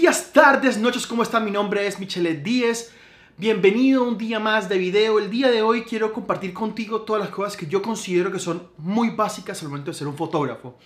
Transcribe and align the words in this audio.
días, 0.00 0.30
tardes, 0.30 0.76
noches, 0.76 1.06
¿cómo 1.06 1.22
están? 1.22 1.42
Mi 1.42 1.50
nombre 1.50 1.86
es 1.86 1.98
Michele 1.98 2.34
Díez. 2.34 2.92
Bienvenido 3.38 4.04
a 4.04 4.08
un 4.08 4.18
día 4.18 4.38
más 4.38 4.68
de 4.68 4.76
video. 4.76 5.18
El 5.18 5.30
día 5.30 5.50
de 5.50 5.62
hoy 5.62 5.84
quiero 5.84 6.12
compartir 6.12 6.52
contigo 6.52 7.00
todas 7.00 7.22
las 7.22 7.30
cosas 7.30 7.56
que 7.56 7.66
yo 7.66 7.80
considero 7.80 8.30
que 8.30 8.38
son 8.38 8.68
muy 8.76 9.08
básicas 9.08 9.62
al 9.62 9.70
momento 9.70 9.90
de 9.90 9.96
ser 9.96 10.06
un 10.06 10.14
fotógrafo. 10.14 10.76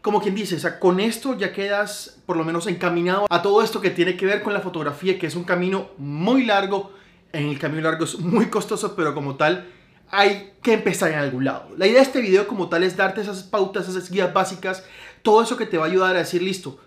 Como 0.00 0.22
quien 0.22 0.36
dice, 0.36 0.54
o 0.54 0.58
sea, 0.60 0.78
con 0.78 1.00
esto 1.00 1.36
ya 1.36 1.52
quedas 1.52 2.20
por 2.24 2.36
lo 2.36 2.44
menos 2.44 2.68
encaminado 2.68 3.26
a 3.28 3.42
todo 3.42 3.64
esto 3.64 3.80
que 3.80 3.90
tiene 3.90 4.16
que 4.16 4.26
ver 4.26 4.44
con 4.44 4.54
la 4.54 4.60
fotografía, 4.60 5.18
que 5.18 5.26
es 5.26 5.34
un 5.34 5.42
camino 5.42 5.90
muy 5.98 6.44
largo. 6.44 6.92
En 7.32 7.48
el 7.48 7.58
camino 7.58 7.82
largo 7.82 8.04
es 8.04 8.16
muy 8.20 8.46
costoso, 8.46 8.94
pero 8.94 9.12
como 9.12 9.34
tal 9.34 9.66
hay 10.12 10.52
que 10.62 10.74
empezar 10.74 11.10
en 11.10 11.18
algún 11.18 11.44
lado. 11.44 11.70
La 11.76 11.88
idea 11.88 11.96
de 11.96 12.02
este 12.02 12.20
video 12.20 12.46
como 12.46 12.68
tal 12.68 12.84
es 12.84 12.96
darte 12.96 13.22
esas 13.22 13.42
pautas, 13.42 13.88
esas 13.88 14.08
guías 14.08 14.32
básicas, 14.32 14.84
todo 15.22 15.42
eso 15.42 15.56
que 15.56 15.66
te 15.66 15.78
va 15.78 15.86
a 15.86 15.88
ayudar 15.88 16.14
a 16.14 16.20
decir, 16.20 16.42
listo, 16.42 16.78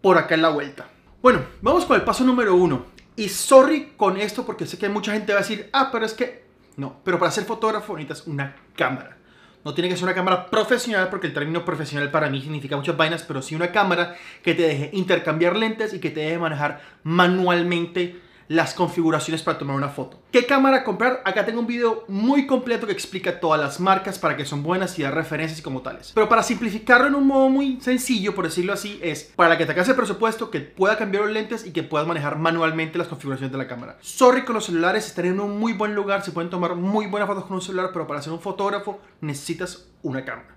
por 0.00 0.16
acá 0.16 0.36
en 0.36 0.42
la 0.42 0.48
vuelta. 0.48 0.88
Bueno, 1.22 1.44
vamos 1.60 1.84
con 1.84 1.94
el 1.94 2.02
paso 2.02 2.24
número 2.24 2.56
uno. 2.56 2.86
Y 3.14 3.28
sorry 3.28 3.92
con 3.96 4.16
esto 4.16 4.44
porque 4.44 4.66
sé 4.66 4.76
que 4.76 4.88
mucha 4.88 5.12
gente 5.12 5.32
va 5.32 5.38
a 5.38 5.42
decir, 5.42 5.70
ah, 5.72 5.90
pero 5.92 6.04
es 6.04 6.14
que 6.14 6.42
no, 6.76 6.96
pero 7.04 7.20
para 7.20 7.30
ser 7.30 7.44
fotógrafo 7.44 7.96
necesitas 7.96 8.26
una 8.26 8.56
cámara. 8.74 9.18
No 9.64 9.72
tiene 9.72 9.88
que 9.88 9.94
ser 9.94 10.02
una 10.02 10.14
cámara 10.14 10.50
profesional 10.50 11.08
porque 11.10 11.28
el 11.28 11.32
término 11.32 11.64
profesional 11.64 12.10
para 12.10 12.28
mí 12.28 12.42
significa 12.42 12.76
muchas 12.76 12.96
vainas, 12.96 13.22
pero 13.22 13.40
sí 13.40 13.54
una 13.54 13.70
cámara 13.70 14.16
que 14.42 14.54
te 14.54 14.62
deje 14.62 14.90
intercambiar 14.94 15.54
lentes 15.54 15.94
y 15.94 16.00
que 16.00 16.10
te 16.10 16.20
deje 16.20 16.38
manejar 16.38 16.80
manualmente 17.04 18.20
las 18.48 18.74
configuraciones 18.74 19.42
para 19.42 19.58
tomar 19.58 19.76
una 19.76 19.88
foto. 19.88 20.22
¿Qué 20.30 20.46
cámara 20.46 20.84
comprar? 20.84 21.22
Acá 21.24 21.44
tengo 21.44 21.60
un 21.60 21.66
video 21.66 22.04
muy 22.08 22.46
completo 22.46 22.86
que 22.86 22.92
explica 22.92 23.40
todas 23.40 23.60
las 23.60 23.80
marcas 23.80 24.18
para 24.18 24.36
que 24.36 24.44
son 24.44 24.62
buenas 24.62 24.98
y 24.98 25.02
dar 25.02 25.14
referencias 25.14 25.62
como 25.62 25.82
tales. 25.82 26.12
Pero 26.14 26.28
para 26.28 26.42
simplificarlo 26.42 27.06
en 27.06 27.14
un 27.14 27.26
modo 27.26 27.48
muy 27.48 27.80
sencillo, 27.80 28.34
por 28.34 28.44
decirlo 28.44 28.72
así, 28.72 28.98
es 29.02 29.32
para 29.36 29.58
que 29.58 29.66
te 29.66 29.72
hagas 29.72 29.88
el 29.88 29.96
presupuesto, 29.96 30.50
que 30.50 30.60
pueda 30.60 30.96
cambiar 30.96 31.24
los 31.24 31.32
lentes 31.32 31.66
y 31.66 31.72
que 31.72 31.82
puedas 31.82 32.06
manejar 32.06 32.38
manualmente 32.38 32.98
las 32.98 33.08
configuraciones 33.08 33.52
de 33.52 33.58
la 33.58 33.66
cámara. 33.66 33.98
Sorry 34.00 34.44
con 34.44 34.54
los 34.54 34.66
celulares, 34.66 35.06
estaré 35.06 35.28
en 35.28 35.40
un 35.40 35.58
muy 35.58 35.72
buen 35.72 35.94
lugar, 35.94 36.22
se 36.22 36.32
pueden 36.32 36.50
tomar 36.50 36.74
muy 36.74 37.06
buenas 37.06 37.28
fotos 37.28 37.44
con 37.44 37.54
un 37.54 37.62
celular, 37.62 37.90
pero 37.92 38.06
para 38.06 38.22
ser 38.22 38.32
un 38.32 38.40
fotógrafo 38.40 39.00
necesitas 39.20 39.88
una 40.02 40.24
cámara. 40.24 40.56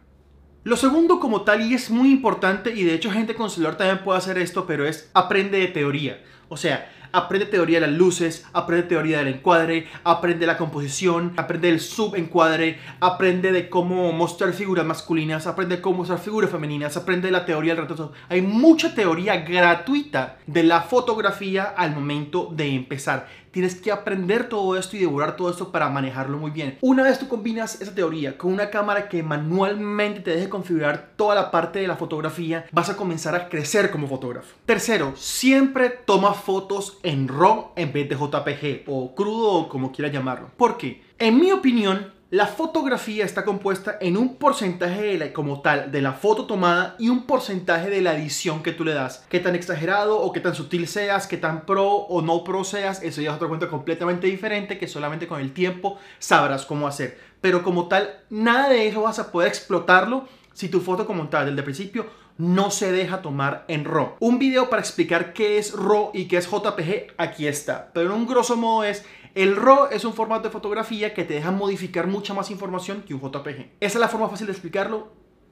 Lo 0.65 0.77
segundo 0.77 1.19
como 1.19 1.43
tal, 1.43 1.61
y 1.61 1.75
es 1.75 1.91
muy 1.91 2.11
importante, 2.11 2.73
y 2.73 2.83
de 2.83 2.95
hecho 2.95 3.11
gente 3.11 3.35
con 3.35 3.51
celular 3.51 3.77
también 3.77 4.03
puede 4.03 4.17
hacer 4.17 4.39
esto, 4.39 4.65
pero 4.65 4.87
es 4.87 5.11
aprende 5.13 5.59
de 5.59 5.67
teoría. 5.67 6.23
O 6.49 6.57
sea, 6.57 6.91
aprende 7.15 7.45
teoría 7.45 7.79
de 7.79 7.87
las 7.87 7.95
luces, 7.95 8.45
aprende 8.51 8.87
teoría 8.87 9.19
del 9.19 9.29
encuadre, 9.29 9.87
aprende 10.03 10.45
la 10.45 10.57
composición, 10.57 11.33
aprende 11.37 11.69
el 11.69 11.79
subencuadre, 11.79 12.79
aprende 12.99 13.51
de 13.51 13.69
cómo 13.69 14.11
mostrar 14.11 14.51
figuras 14.53 14.85
masculinas, 14.85 15.47
aprende 15.47 15.79
cómo 15.79 15.99
mostrar 15.99 16.19
figuras 16.19 16.51
femeninas, 16.51 16.97
aprende 16.97 17.31
la 17.31 17.45
teoría 17.45 17.73
del 17.73 17.83
retrato. 17.83 18.11
Hay 18.27 18.41
mucha 18.41 18.93
teoría 18.93 19.37
gratuita 19.37 20.37
de 20.45 20.63
la 20.63 20.81
fotografía 20.81 21.63
al 21.63 21.95
momento 21.95 22.49
de 22.51 22.67
empezar. 22.67 23.27
Tienes 23.55 23.75
que 23.75 23.89
aprender 23.89 24.49
todo 24.49 24.77
esto 24.77 24.97
y 24.97 24.99
devorar 24.99 25.37
todo 25.37 25.49
esto 25.49 25.71
para 25.71 25.89
manejarlo 25.89 26.37
muy 26.37 26.51
bien. 26.51 26.77
Una 26.81 27.03
vez 27.03 27.19
tú 27.19 27.29
combinas 27.29 27.79
esa 27.81 27.95
teoría 27.95 28.37
con 28.37 28.51
una 28.51 28.69
cámara 28.69 29.07
que 29.07 29.23
manualmente 29.23 30.19
te 30.19 30.31
deje 30.31 30.49
configurar 30.49 31.11
toda 31.15 31.35
la 31.35 31.51
parte 31.51 31.79
de 31.79 31.87
la 31.87 31.95
fotografía, 31.95 32.65
vas 32.73 32.89
a 32.89 32.97
comenzar 32.97 33.33
a 33.33 33.47
crecer 33.47 33.91
como 33.91 34.09
fotógrafo. 34.09 34.57
Tercero, 34.65 35.13
siempre 35.15 35.89
toma 35.89 36.33
fotos 36.33 36.97
en 37.05 37.27
RAW 37.27 37.71
en 37.75 37.93
vez 37.93 38.09
de 38.09 38.15
JPG 38.15 38.83
o 38.87 39.15
crudo 39.15 39.51
o 39.53 39.69
como 39.69 39.91
quieras 39.91 40.13
llamarlo. 40.13 40.49
¿Por 40.57 40.77
qué? 40.77 41.03
En 41.19 41.39
mi 41.39 41.51
opinión, 41.51 42.11
la 42.31 42.47
fotografía 42.47 43.23
está 43.23 43.45
compuesta 43.45 43.97
en 44.01 44.17
un 44.17 44.37
porcentaje 44.37 45.17
de 45.17 45.31
como 45.31 45.61
tal 45.61 45.91
de 45.91 46.01
la 46.01 46.13
foto 46.13 46.47
tomada 46.47 46.95
y 46.97 47.09
un 47.09 47.27
porcentaje 47.27 47.91
de 47.91 48.01
la 48.01 48.15
edición 48.15 48.63
que 48.63 48.71
tú 48.71 48.83
le 48.83 48.95
das. 48.95 49.23
Qué 49.29 49.39
tan 49.39 49.53
exagerado 49.53 50.19
o 50.19 50.33
qué 50.33 50.39
tan 50.39 50.55
sutil 50.55 50.87
seas, 50.87 51.27
qué 51.27 51.37
tan 51.37 51.67
pro 51.67 51.87
o 51.87 52.23
no 52.23 52.43
pro 52.43 52.63
seas, 52.63 53.03
eso 53.03 53.21
ya 53.21 53.29
es 53.29 53.35
otro 53.35 53.47
cuento 53.47 53.69
completamente 53.69 54.25
diferente 54.25 54.79
que 54.79 54.87
solamente 54.87 55.27
con 55.27 55.39
el 55.39 55.53
tiempo 55.53 55.99
sabrás 56.17 56.65
cómo 56.65 56.87
hacer. 56.87 57.19
Pero 57.39 57.63
como 57.63 57.87
tal, 57.87 58.09
nada 58.31 58.69
de 58.69 58.87
eso 58.87 59.03
vas 59.03 59.19
a 59.19 59.31
poder 59.31 59.49
explotarlo 59.49 60.27
si 60.51 60.69
tu 60.69 60.81
foto 60.81 61.05
como 61.05 61.27
tal, 61.27 61.45
desde 61.45 61.59
el 61.59 61.63
principio, 61.63 62.07
no 62.37 62.71
se 62.71 62.91
deja 62.91 63.21
tomar 63.21 63.65
en 63.67 63.85
RAW. 63.85 64.15
Un 64.19 64.39
video 64.39 64.69
para 64.69 64.81
explicar 64.81 65.33
qué 65.33 65.57
es 65.57 65.73
RAW 65.73 66.11
y 66.13 66.27
qué 66.27 66.37
es 66.37 66.49
JPG, 66.49 67.13
aquí 67.17 67.47
está. 67.47 67.91
Pero 67.93 68.07
en 68.07 68.21
un 68.21 68.27
grosso 68.27 68.57
modo 68.57 68.83
es 68.83 69.05
el 69.35 69.55
RAW 69.55 69.87
es 69.91 70.05
un 70.05 70.13
formato 70.13 70.43
de 70.43 70.49
fotografía 70.49 71.13
que 71.13 71.25
te 71.25 71.33
deja 71.33 71.51
modificar 71.51 72.07
mucha 72.07 72.33
más 72.33 72.51
información 72.51 73.01
que 73.01 73.13
un 73.13 73.21
JPG. 73.21 73.71
Esa 73.79 73.97
es 73.97 73.99
la 73.99 74.07
forma 74.07 74.29
fácil 74.29 74.47
de 74.47 74.53
explicarlo. 74.53 75.09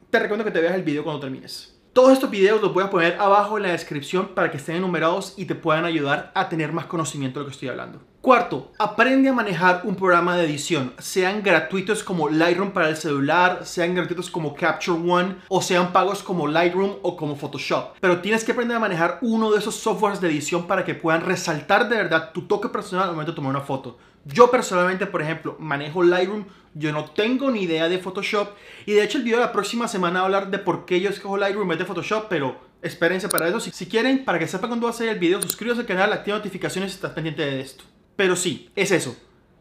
Te 0.09 0.19
recomiendo 0.19 0.45
que 0.45 0.51
te 0.51 0.61
veas 0.61 0.75
el 0.75 0.83
video 0.83 1.03
cuando 1.03 1.19
termines. 1.19 1.79
Todos 1.91 2.13
estos 2.13 2.31
videos 2.31 2.61
los 2.61 2.73
voy 2.73 2.83
a 2.83 2.89
poner 2.89 3.19
abajo 3.19 3.57
en 3.57 3.63
la 3.63 3.71
descripción 3.71 4.29
para 4.35 4.51
que 4.51 4.57
estén 4.57 4.77
enumerados 4.77 5.35
y 5.37 5.45
te 5.45 5.55
puedan 5.55 5.85
ayudar 5.85 6.31
a 6.33 6.49
tener 6.49 6.71
más 6.71 6.85
conocimiento 6.85 7.39
de 7.39 7.43
lo 7.43 7.49
que 7.49 7.53
estoy 7.53 7.69
hablando. 7.69 8.12
Cuarto, 8.23 8.71
aprende 8.79 9.27
a 9.27 9.33
manejar 9.33 9.81
un 9.83 9.97
programa 9.97 10.37
de 10.37 10.45
edición, 10.45 10.93
sean 10.97 11.43
gratuitos 11.43 12.05
como 12.05 12.29
Lightroom 12.29 12.71
para 12.71 12.87
el 12.87 12.95
celular, 12.95 13.65
sean 13.65 13.95
gratuitos 13.95 14.29
como 14.29 14.55
Capture 14.55 14.97
One 14.97 15.35
o 15.49 15.61
sean 15.61 15.91
pagos 15.91 16.23
como 16.23 16.47
Lightroom 16.47 16.99
o 17.01 17.17
como 17.17 17.35
Photoshop. 17.35 17.97
Pero 17.99 18.21
tienes 18.21 18.45
que 18.45 18.53
aprender 18.53 18.77
a 18.77 18.79
manejar 18.79 19.17
uno 19.23 19.51
de 19.51 19.59
esos 19.59 19.75
softwares 19.75 20.21
de 20.21 20.29
edición 20.29 20.67
para 20.67 20.85
que 20.85 20.95
puedan 20.95 21.19
resaltar 21.19 21.89
de 21.89 21.97
verdad 21.97 22.31
tu 22.31 22.43
toque 22.43 22.69
personal 22.69 23.09
al 23.09 23.11
momento 23.11 23.33
de 23.33 23.35
tomar 23.35 23.49
una 23.49 23.59
foto. 23.59 23.97
Yo 24.23 24.49
personalmente, 24.49 25.05
por 25.05 25.21
ejemplo, 25.21 25.57
manejo 25.59 26.01
Lightroom, 26.01 26.45
yo 26.75 26.93
no 26.93 27.03
tengo 27.11 27.51
ni 27.51 27.63
idea 27.63 27.89
de 27.89 27.99
Photoshop 27.99 28.51
y 28.85 28.93
de 28.93 29.03
hecho 29.03 29.17
el 29.17 29.25
video 29.25 29.39
de 29.39 29.47
la 29.47 29.51
próxima 29.51 29.89
semana 29.89 30.19
va 30.19 30.21
a 30.21 30.25
hablar 30.27 30.49
de 30.49 30.59
por 30.59 30.85
qué 30.85 31.01
yo 31.01 31.09
escojo 31.09 31.35
Lightroom 31.35 31.63
en 31.63 31.69
vez 31.71 31.79
de 31.79 31.85
Photoshop, 31.85 32.27
pero 32.29 32.55
espérense 32.81 33.27
para 33.27 33.49
eso. 33.49 33.59
Si, 33.59 33.85
quieren, 33.85 34.23
para 34.23 34.39
que 34.39 34.47
sepan 34.47 34.69
cuándo 34.69 34.85
va 34.85 34.91
a 34.91 34.95
salir 34.95 35.11
el 35.11 35.19
video, 35.19 35.41
suscríbanse 35.41 35.81
al 35.81 35.87
canal, 35.87 36.13
activa 36.13 36.37
notificaciones 36.37 36.91
si 36.91 36.95
estás 36.95 37.11
pendiente 37.11 37.41
de 37.41 37.59
esto. 37.59 37.83
Pero 38.15 38.35
sí, 38.35 38.69
es 38.75 38.91
eso. 38.91 39.15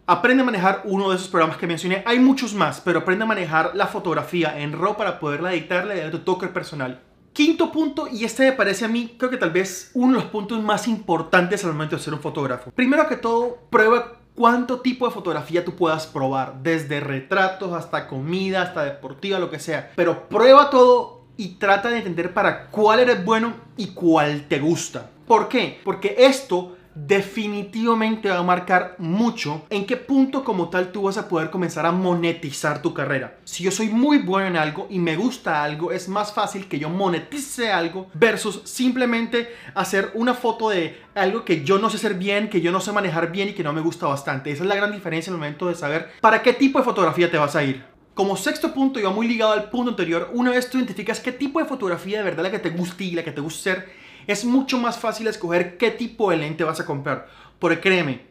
Aprende 0.06 0.42
a 0.42 0.46
manejar 0.46 0.82
uno 0.84 1.10
de 1.10 1.16
esos 1.16 1.28
programas 1.28 1.56
que 1.56 1.66
mencioné. 1.66 2.02
Hay 2.06 2.18
muchos 2.18 2.54
más, 2.54 2.80
pero 2.80 3.00
aprende 3.00 3.24
a 3.24 3.28
manejar 3.28 3.72
la 3.74 3.86
fotografía 3.86 4.58
en 4.58 4.72
RAW 4.72 4.96
para 4.96 5.20
poderla 5.20 5.52
editarle 5.52 5.94
y 5.94 5.98
darle 5.98 6.12
tu 6.12 6.24
toque 6.24 6.48
personal. 6.48 7.00
Quinto 7.32 7.72
punto, 7.72 8.08
y 8.12 8.24
este 8.24 8.44
me 8.44 8.52
parece 8.52 8.84
a 8.84 8.88
mí, 8.88 9.14
creo 9.16 9.30
que 9.30 9.38
tal 9.38 9.52
vez 9.52 9.90
uno 9.94 10.16
de 10.16 10.22
los 10.22 10.30
puntos 10.30 10.62
más 10.62 10.86
importantes 10.86 11.64
al 11.64 11.72
momento 11.72 11.96
de 11.96 12.02
ser 12.02 12.12
un 12.12 12.20
fotógrafo. 12.20 12.70
Primero 12.72 13.08
que 13.08 13.16
todo, 13.16 13.58
prueba 13.70 14.18
cuánto 14.34 14.80
tipo 14.80 15.06
de 15.06 15.14
fotografía 15.14 15.64
tú 15.64 15.74
puedas 15.74 16.06
probar, 16.06 16.62
desde 16.62 17.00
retratos 17.00 17.72
hasta 17.72 18.06
comida, 18.06 18.62
hasta 18.62 18.84
deportiva, 18.84 19.38
lo 19.38 19.50
que 19.50 19.60
sea. 19.60 19.92
Pero 19.96 20.28
prueba 20.28 20.68
todo 20.68 21.22
y 21.36 21.54
trata 21.54 21.88
de 21.88 21.98
entender 21.98 22.34
para 22.34 22.66
cuál 22.66 23.00
eres 23.00 23.24
bueno 23.24 23.54
y 23.76 23.88
cuál 23.88 24.46
te 24.48 24.58
gusta. 24.58 25.10
¿Por 25.26 25.48
qué? 25.48 25.80
Porque 25.84 26.14
esto 26.18 26.76
definitivamente 26.94 28.28
va 28.28 28.38
a 28.38 28.42
marcar 28.42 28.96
mucho 28.98 29.64
en 29.70 29.86
qué 29.86 29.96
punto 29.96 30.44
como 30.44 30.68
tal 30.68 30.92
tú 30.92 31.02
vas 31.02 31.16
a 31.16 31.28
poder 31.28 31.50
comenzar 31.50 31.86
a 31.86 31.92
monetizar 31.92 32.82
tu 32.82 32.92
carrera. 32.92 33.38
Si 33.44 33.64
yo 33.64 33.70
soy 33.70 33.88
muy 33.88 34.18
bueno 34.18 34.48
en 34.48 34.56
algo 34.56 34.86
y 34.90 34.98
me 34.98 35.16
gusta 35.16 35.62
algo, 35.62 35.92
es 35.92 36.08
más 36.08 36.32
fácil 36.32 36.68
que 36.68 36.78
yo 36.78 36.88
monetice 36.88 37.72
algo 37.72 38.08
versus 38.14 38.62
simplemente 38.64 39.54
hacer 39.74 40.10
una 40.14 40.34
foto 40.34 40.70
de 40.70 41.00
algo 41.14 41.44
que 41.44 41.64
yo 41.64 41.78
no 41.78 41.90
sé 41.90 41.96
hacer 41.96 42.14
bien, 42.14 42.48
que 42.48 42.60
yo 42.60 42.72
no 42.72 42.80
sé 42.80 42.92
manejar 42.92 43.32
bien 43.32 43.48
y 43.48 43.52
que 43.52 43.64
no 43.64 43.72
me 43.72 43.80
gusta 43.80 44.06
bastante. 44.06 44.50
Esa 44.50 44.62
es 44.62 44.68
la 44.68 44.76
gran 44.76 44.92
diferencia 44.92 45.30
en 45.30 45.34
el 45.34 45.40
momento 45.40 45.68
de 45.68 45.74
saber 45.74 46.10
para 46.20 46.42
qué 46.42 46.52
tipo 46.52 46.78
de 46.78 46.84
fotografía 46.84 47.30
te 47.30 47.38
vas 47.38 47.56
a 47.56 47.64
ir. 47.64 47.84
Como 48.14 48.36
sexto 48.36 48.74
punto, 48.74 49.00
y 49.00 49.04
va 49.04 49.10
muy 49.10 49.26
ligado 49.26 49.52
al 49.52 49.70
punto 49.70 49.90
anterior, 49.90 50.28
una 50.34 50.50
vez 50.50 50.68
tú 50.68 50.76
identificas 50.76 51.18
qué 51.20 51.32
tipo 51.32 51.60
de 51.60 51.64
fotografía 51.64 52.18
de 52.18 52.24
verdad 52.24 52.42
la 52.42 52.50
que 52.50 52.58
te 52.58 52.68
gusta 52.68 53.02
y 53.02 53.12
la 53.12 53.24
que 53.24 53.32
te 53.32 53.40
gusta 53.40 53.62
ser, 53.62 54.01
es 54.26 54.44
mucho 54.44 54.78
más 54.78 54.98
fácil 54.98 55.26
escoger 55.26 55.76
qué 55.76 55.90
tipo 55.90 56.30
de 56.30 56.36
lente 56.38 56.64
vas 56.64 56.80
a 56.80 56.86
comprar. 56.86 57.28
Porque 57.58 57.80
créeme, 57.80 58.26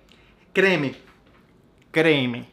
créeme, 0.54 0.96
créeme, 1.92 2.48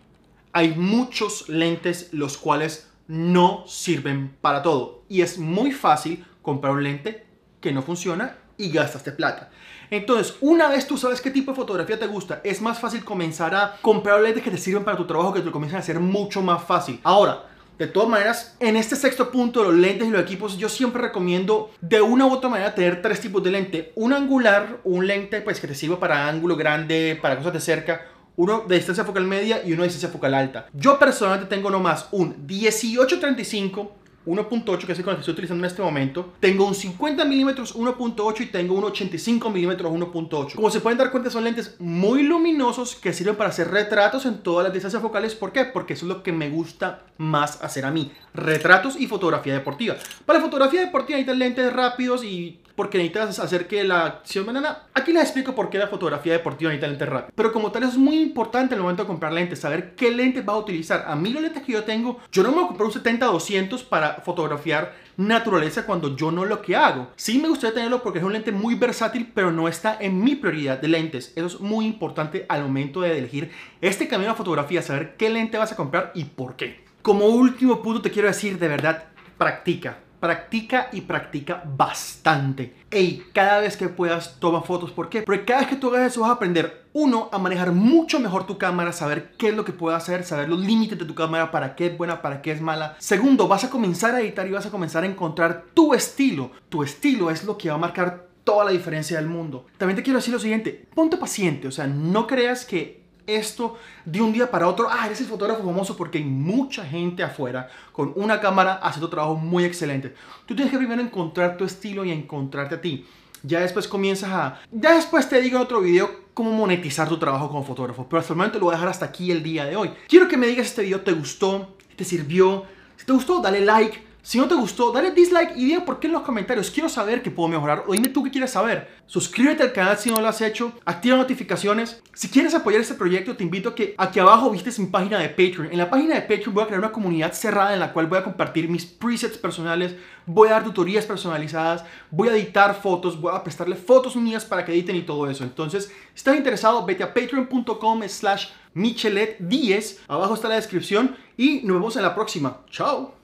hay 0.52 0.74
muchos 0.74 1.48
lentes 1.48 2.08
los 2.12 2.36
cuales 2.36 2.90
no 3.06 3.64
sirven 3.66 4.36
para 4.40 4.62
todo. 4.62 5.04
Y 5.08 5.22
es 5.22 5.38
muy 5.38 5.72
fácil 5.72 6.24
comprar 6.42 6.72
un 6.72 6.84
lente 6.84 7.26
que 7.60 7.72
no 7.72 7.82
funciona 7.82 8.36
y 8.56 8.70
gastaste 8.70 9.12
plata. 9.12 9.50
Entonces, 9.90 10.36
una 10.40 10.68
vez 10.68 10.86
tú 10.86 10.98
sabes 10.98 11.20
qué 11.20 11.30
tipo 11.30 11.52
de 11.52 11.56
fotografía 11.56 11.98
te 11.98 12.06
gusta, 12.06 12.40
es 12.44 12.60
más 12.60 12.78
fácil 12.78 13.04
comenzar 13.04 13.54
a 13.54 13.76
comprar 13.80 14.20
lentes 14.20 14.42
que 14.42 14.50
te 14.50 14.58
sirven 14.58 14.84
para 14.84 14.96
tu 14.96 15.06
trabajo, 15.06 15.32
que 15.32 15.40
te 15.40 15.46
lo 15.46 15.52
comiencen 15.52 15.78
a 15.78 15.80
hacer 15.80 15.98
mucho 15.98 16.42
más 16.42 16.62
fácil. 16.62 17.00
Ahora, 17.02 17.44
de 17.78 17.86
todas 17.86 18.08
maneras, 18.08 18.56
en 18.58 18.76
este 18.76 18.96
sexto 18.96 19.30
punto, 19.30 19.62
los 19.62 19.74
lentes 19.74 20.08
y 20.08 20.10
los 20.10 20.20
equipos, 20.20 20.58
yo 20.58 20.68
siempre 20.68 21.00
recomiendo 21.00 21.70
de 21.80 22.00
una 22.00 22.26
u 22.26 22.32
otra 22.32 22.50
manera 22.50 22.74
tener 22.74 23.00
tres 23.00 23.20
tipos 23.20 23.42
de 23.42 23.52
lente. 23.52 23.92
Un 23.94 24.12
angular, 24.12 24.80
un 24.82 25.06
lente 25.06 25.40
pues 25.40 25.60
que 25.60 25.68
te 25.68 25.74
sirva 25.76 26.00
para 26.00 26.28
ángulo 26.28 26.56
grande, 26.56 27.16
para 27.22 27.36
cosas 27.36 27.52
de 27.52 27.60
cerca. 27.60 28.06
Uno 28.34 28.64
de 28.68 28.76
distancia 28.76 29.04
focal 29.04 29.24
media 29.24 29.62
y 29.64 29.72
uno 29.72 29.82
de 29.82 29.88
distancia 29.88 30.08
focal 30.08 30.34
alta. 30.34 30.66
Yo 30.72 30.98
personalmente 30.98 31.54
tengo 31.54 31.70
nomás 31.70 32.08
un 32.12 32.46
1835 32.46 33.97
1.8, 34.28 34.86
que 34.86 34.92
es 34.92 34.98
el 34.98 35.04
que 35.04 35.10
estoy 35.12 35.32
utilizando 35.32 35.64
en 35.64 35.70
este 35.70 35.82
momento. 35.82 36.34
Tengo 36.40 36.66
un 36.66 36.74
50 36.74 37.24
milímetros 37.24 37.74
1.8 37.74 38.40
y 38.42 38.46
tengo 38.46 38.74
un 38.74 38.84
85 38.84 39.50
milímetros 39.50 39.90
1.8. 39.90 40.54
Como 40.54 40.70
se 40.70 40.80
pueden 40.80 40.98
dar 40.98 41.10
cuenta, 41.10 41.30
son 41.30 41.44
lentes 41.44 41.76
muy 41.78 42.22
luminosos 42.22 42.94
que 42.94 43.12
sirven 43.12 43.36
para 43.36 43.50
hacer 43.50 43.70
retratos 43.70 44.26
en 44.26 44.38
todas 44.42 44.64
las 44.64 44.72
distancias 44.72 45.02
focales. 45.02 45.34
¿Por 45.34 45.52
qué? 45.52 45.64
Porque 45.64 45.94
eso 45.94 46.04
es 46.04 46.08
lo 46.08 46.22
que 46.22 46.32
me 46.32 46.50
gusta 46.50 47.02
más 47.16 47.62
hacer 47.62 47.84
a 47.84 47.90
mí. 47.90 48.12
Retratos 48.34 49.00
y 49.00 49.06
fotografía 49.06 49.54
deportiva. 49.54 49.96
Para 50.26 50.40
fotografía 50.40 50.80
deportiva 50.80 51.16
necesitan 51.16 51.38
lentes 51.38 51.72
rápidos 51.72 52.24
y 52.24 52.60
porque 52.78 52.96
necesitas 52.96 53.40
hacer 53.40 53.66
que 53.66 53.82
la 53.82 54.06
acción 54.06 54.46
banana. 54.46 54.84
Aquí 54.94 55.12
les 55.12 55.24
explico 55.24 55.52
por 55.52 55.68
qué 55.68 55.78
la 55.78 55.88
fotografía 55.88 56.32
deportiva 56.32 56.70
necesita 56.70 56.86
lente 56.86 57.06
rápido. 57.06 57.32
Pero 57.34 57.52
como 57.52 57.72
tal 57.72 57.82
es 57.82 57.96
muy 57.96 58.20
importante 58.20 58.76
el 58.76 58.80
momento 58.80 59.02
de 59.02 59.08
comprar 59.08 59.32
lentes, 59.32 59.58
saber 59.58 59.96
qué 59.96 60.12
lentes 60.12 60.44
vas 60.44 60.54
a 60.54 60.60
utilizar. 60.60 61.04
A 61.08 61.16
mí 61.16 61.30
los 61.30 61.42
lentes 61.42 61.64
que 61.64 61.72
yo 61.72 61.82
tengo, 61.82 62.20
yo 62.30 62.44
no 62.44 62.50
me 62.50 62.54
voy 62.54 62.64
a 62.66 62.68
comprar 62.68 62.86
un 62.86 62.94
70-200 62.94 63.82
para 63.82 64.20
fotografiar 64.20 64.94
naturaleza 65.16 65.86
cuando 65.86 66.14
yo 66.14 66.30
no 66.30 66.44
lo 66.44 66.62
que 66.62 66.76
hago. 66.76 67.08
Sí 67.16 67.40
me 67.40 67.48
gustaría 67.48 67.74
tenerlo 67.74 68.00
porque 68.00 68.20
es 68.20 68.24
un 68.24 68.32
lente 68.32 68.52
muy 68.52 68.76
versátil, 68.76 69.32
pero 69.34 69.50
no 69.50 69.66
está 69.66 69.96
en 69.98 70.22
mi 70.22 70.36
prioridad 70.36 70.80
de 70.80 70.86
lentes. 70.86 71.32
Eso 71.34 71.46
es 71.46 71.58
muy 71.58 71.84
importante 71.84 72.46
al 72.48 72.62
momento 72.62 73.00
de 73.00 73.18
elegir 73.18 73.50
este 73.80 74.06
camino 74.06 74.30
a 74.30 74.36
fotografía, 74.36 74.82
saber 74.82 75.16
qué 75.16 75.30
lente 75.30 75.58
vas 75.58 75.72
a 75.72 75.76
comprar 75.76 76.12
y 76.14 76.22
por 76.26 76.54
qué. 76.54 76.84
Como 77.02 77.26
último 77.26 77.82
punto 77.82 78.02
te 78.02 78.12
quiero 78.12 78.28
decir, 78.28 78.56
de 78.56 78.68
verdad, 78.68 79.06
practica 79.36 79.98
practica 80.20 80.88
y 80.92 81.02
practica 81.02 81.62
bastante. 81.76 82.74
Ey, 82.90 83.24
cada 83.32 83.60
vez 83.60 83.76
que 83.76 83.88
puedas 83.88 84.38
toma 84.40 84.62
fotos. 84.62 84.90
¿Por 84.90 85.08
qué? 85.08 85.22
Porque 85.22 85.44
cada 85.44 85.60
vez 85.60 85.68
que 85.68 85.76
tú 85.76 85.88
hagas 85.88 86.12
eso 86.12 86.22
vas 86.22 86.30
a 86.30 86.34
aprender, 86.34 86.86
uno, 86.92 87.28
a 87.32 87.38
manejar 87.38 87.72
mucho 87.72 88.18
mejor 88.20 88.46
tu 88.46 88.58
cámara, 88.58 88.92
saber 88.92 89.32
qué 89.38 89.48
es 89.48 89.56
lo 89.56 89.64
que 89.64 89.72
puede 89.72 89.96
hacer, 89.96 90.24
saber 90.24 90.48
los 90.48 90.60
límites 90.60 90.98
de 90.98 91.04
tu 91.04 91.14
cámara, 91.14 91.50
para 91.50 91.76
qué 91.76 91.86
es 91.86 91.98
buena, 91.98 92.22
para 92.22 92.42
qué 92.42 92.52
es 92.52 92.60
mala. 92.60 92.96
Segundo, 92.98 93.48
vas 93.48 93.64
a 93.64 93.70
comenzar 93.70 94.14
a 94.14 94.20
editar 94.20 94.46
y 94.46 94.52
vas 94.52 94.66
a 94.66 94.70
comenzar 94.70 95.04
a 95.04 95.06
encontrar 95.06 95.66
tu 95.74 95.94
estilo. 95.94 96.50
Tu 96.68 96.82
estilo 96.82 97.30
es 97.30 97.44
lo 97.44 97.58
que 97.58 97.68
va 97.68 97.76
a 97.76 97.78
marcar 97.78 98.28
toda 98.44 98.64
la 98.64 98.70
diferencia 98.70 99.18
del 99.18 99.28
mundo. 99.28 99.66
También 99.76 99.96
te 99.96 100.02
quiero 100.02 100.18
decir 100.18 100.32
lo 100.32 100.40
siguiente, 100.40 100.88
ponte 100.94 101.18
paciente, 101.18 101.68
o 101.68 101.70
sea, 101.70 101.86
no 101.86 102.26
creas 102.26 102.64
que 102.64 103.07
esto 103.28 103.78
de 104.04 104.20
un 104.20 104.32
día 104.32 104.50
para 104.50 104.66
otro, 104.66 104.88
ah, 104.90 105.06
eres 105.06 105.20
el 105.20 105.26
fotógrafo 105.26 105.62
famoso 105.62 105.96
porque 105.96 106.18
hay 106.18 106.24
mucha 106.24 106.84
gente 106.84 107.22
afuera 107.22 107.68
con 107.92 108.12
una 108.16 108.40
cámara 108.40 108.74
haciendo 108.74 109.08
trabajo 109.08 109.36
muy 109.36 109.64
excelente. 109.64 110.14
Tú 110.46 110.54
tienes 110.54 110.72
que 110.72 110.78
primero 110.78 111.00
encontrar 111.00 111.56
tu 111.56 111.64
estilo 111.64 112.04
y 112.04 112.10
encontrarte 112.10 112.76
a 112.76 112.80
ti. 112.80 113.06
Ya 113.42 113.60
después 113.60 113.86
comienzas 113.86 114.30
a... 114.30 114.60
Ya 114.72 114.94
después 114.94 115.28
te 115.28 115.40
digo 115.40 115.58
en 115.58 115.62
otro 115.62 115.80
video 115.80 116.10
cómo 116.34 116.50
monetizar 116.50 117.08
tu 117.08 117.18
trabajo 117.18 117.48
como 117.48 117.62
fotógrafo. 117.62 118.08
Pero 118.08 118.20
hasta 118.20 118.32
el 118.32 118.36
momento 118.36 118.58
lo 118.58 118.66
voy 118.66 118.72
a 118.72 118.76
dejar 118.76 118.88
hasta 118.88 119.06
aquí 119.06 119.30
el 119.30 119.42
día 119.42 119.64
de 119.64 119.76
hoy. 119.76 119.90
Quiero 120.08 120.26
que 120.26 120.36
me 120.36 120.46
digas 120.46 120.66
si 120.66 120.70
este 120.70 120.82
video 120.82 121.02
te 121.02 121.12
gustó, 121.12 121.76
te 121.94 122.04
sirvió. 122.04 122.64
Si 122.96 123.06
te 123.06 123.12
gustó, 123.12 123.40
dale 123.40 123.60
like 123.60 124.07
si 124.28 124.36
no 124.36 124.46
te 124.46 124.54
gustó, 124.54 124.92
dale 124.92 125.12
dislike 125.12 125.56
y 125.56 125.64
diga 125.64 125.86
por 125.86 125.98
qué 125.98 126.06
en 126.06 126.12
los 126.12 126.20
comentarios. 126.20 126.70
Quiero 126.70 126.90
saber 126.90 127.22
qué 127.22 127.30
puedo 127.30 127.48
mejorar 127.48 127.84
o 127.86 127.94
dime 127.94 128.08
tú 128.08 128.22
qué 128.22 128.30
quieres 128.30 128.50
saber. 128.50 128.86
Suscríbete 129.06 129.62
al 129.62 129.72
canal 129.72 129.96
si 129.96 130.10
no 130.10 130.20
lo 130.20 130.28
has 130.28 130.42
hecho. 130.42 130.74
Activa 130.84 131.16
notificaciones. 131.16 132.02
Si 132.12 132.28
quieres 132.28 132.54
apoyar 132.54 132.82
este 132.82 132.92
proyecto, 132.92 133.34
te 133.34 133.42
invito 133.42 133.70
a 133.70 133.74
que 133.74 133.94
aquí 133.96 134.20
abajo 134.20 134.50
vistes 134.50 134.78
mi 134.80 134.88
página 134.88 135.18
de 135.18 135.30
Patreon. 135.30 135.72
En 135.72 135.78
la 135.78 135.88
página 135.88 136.14
de 136.14 136.20
Patreon 136.20 136.52
voy 136.52 136.62
a 136.62 136.66
crear 136.66 136.78
una 136.78 136.92
comunidad 136.92 137.32
cerrada 137.32 137.72
en 137.72 137.80
la 137.80 137.90
cual 137.90 138.06
voy 138.06 138.18
a 138.18 138.22
compartir 138.22 138.68
mis 138.68 138.84
presets 138.84 139.38
personales. 139.38 139.94
Voy 140.26 140.48
a 140.48 140.50
dar 140.50 140.64
tutorías 140.64 141.06
personalizadas. 141.06 141.86
Voy 142.10 142.28
a 142.28 142.32
editar 142.32 142.74
fotos. 142.74 143.18
Voy 143.18 143.32
a 143.34 143.42
prestarle 143.42 143.76
fotos 143.76 144.14
mías 144.14 144.44
para 144.44 144.62
que 144.62 144.72
editen 144.72 144.96
y 144.96 145.02
todo 145.04 145.30
eso. 145.30 145.42
Entonces, 145.42 145.86
si 145.86 146.16
estás 146.16 146.36
interesado, 146.36 146.84
vete 146.84 147.02
a 147.02 147.14
patreon.com 147.14 148.02
slash 148.06 148.48
michelet10. 148.74 150.00
Abajo 150.06 150.34
está 150.34 150.50
la 150.50 150.56
descripción 150.56 151.16
y 151.38 151.62
nos 151.62 151.76
vemos 151.78 151.96
en 151.96 152.02
la 152.02 152.14
próxima. 152.14 152.58
Chao. 152.70 153.17